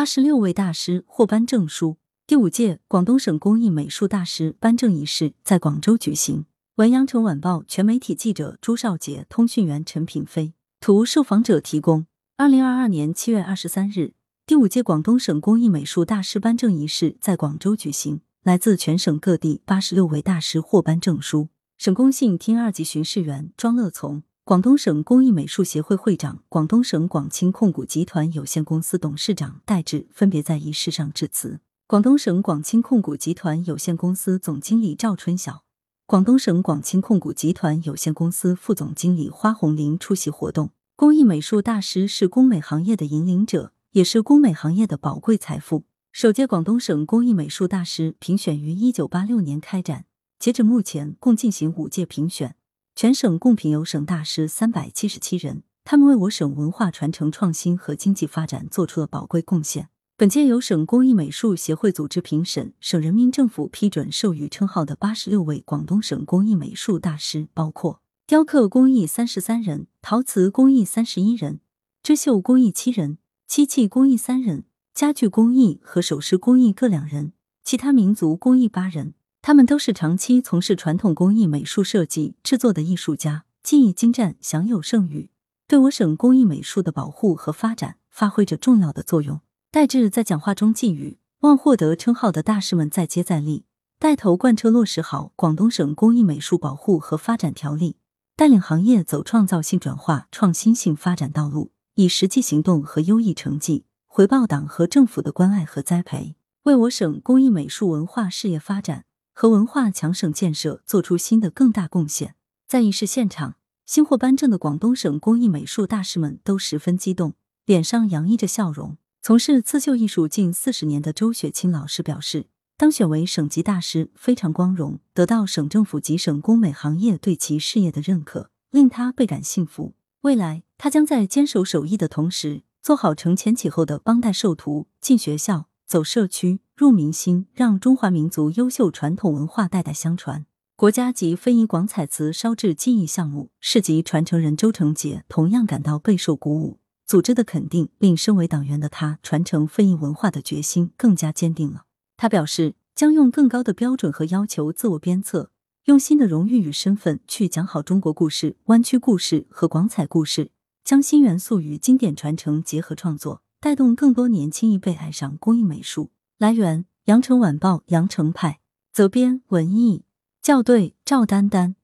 [0.00, 1.98] 八十六位大师获颁证书。
[2.26, 6.46] 第五届广东省工艺美术大师颁证仪式在广州举行。
[6.76, 12.06] 文阳城晚报全媒体记者朱少杰，通讯员陈品飞，图受访者提供。
[12.38, 14.14] 二零二二年七月二十三日，
[14.46, 18.22] 第五届广东省工艺美术大师颁证仪式在广州举行。
[18.42, 21.50] 来自全省各地八十六位大师获颁证书。
[21.76, 24.22] 省工信厅二级巡视员庄乐从。
[24.44, 31.60] 广东省工艺美术协会会长、广东省广清控股集团有限公司董事长戴志分别在仪式上致辞。
[31.86, 35.62] 广东省广清控股集团有限公司总经理赵春晓、
[36.04, 40.70] 广东省广清控股集团有限公司副总经理花红林出席活动。
[40.96, 45.84] 工艺美术大师是工美行业的引领者，也是工美行业的宝贵财富。
[46.10, 50.06] 首届广东省工艺美术大师评选于一九八六年开展，
[50.40, 52.56] 截止目前共进行五届评选。
[53.00, 59.88] 全省共评有省大师三百七十七人，他们为我省文化传承创新和经济发展做出了宝贵贡献。
[60.18, 71.60] 本届由省工艺美术协会组织评审，省人民政府批准授予称号的八十六位广东省工艺美术大师，包括雕刻工艺三十三人，陶瓷工艺三十一人，
[72.02, 73.16] 织绣工艺七人，
[73.48, 77.32] 漆器工艺三人，家具工艺和首饰工艺各两人，
[77.64, 79.14] 其他民族工艺八人。
[79.42, 85.30] 他们都是长期从事传统工艺美术设计制作的艺术家，技艺精湛，享有盛誉，
[85.66, 89.40] 对我省工艺美术的保护和发展发挥着重要的作用。
[89.70, 93.64] 戴志在讲话中寄语，望获得称号的大师们再接再厉，
[93.98, 97.96] 带头贯彻落实好广东省工艺美术保护和发展条例，
[98.36, 109.06] 带领行业走创造性转化、创新性发展道路，以实际行动和优异成绩回报党和政府的关爱和栽培，为我省工艺美术文化事业发展。
[109.40, 112.34] 和文化强省建设做出新的更大贡献。
[112.68, 117.32] 在仪式现场，新获颁证的广东省工艺美术大师们都十分激动，
[117.64, 118.98] 脸上洋溢着笑容。
[119.22, 129.94] 从事刺绣艺术近四十年的周雪清老师表示，当选为省级大师非常光荣，得到省政府及省工美行业对其事业的认可，令他倍感幸福。
[130.20, 136.60] 未来，他将在坚守手艺的同时，做好承前启后的帮带授徒、进学校、走社区。
[136.80, 140.46] 入民心，让中华民族优秀传统文化代代相传。
[140.76, 151.82] 国家级非遗广彩瓷烧制技艺项目市级传承人周成杰同样感到备受鼓舞，组织的肯定令身为党员的他传承非遗文化的决心更加坚定了。
[152.16, 155.50] 他表示，将用更高的标准和要求自我鞭策，
[155.84, 160.50] 用新的荣誉与身份去讲好中国故事、湾区故事和广彩故事，
[160.82, 166.08] 将新元素与经典传承结合创作，带动更多年轻一辈爱上工艺美术。
[166.40, 168.60] 来源：羊城晚报羊城派，
[168.94, 170.06] 责编：文艺，
[170.40, 171.76] 校对：赵丹丹。